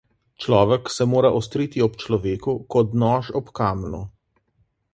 [0.45, 4.01] Človek se mora ostriti ob človeku kot nož ob kamnu.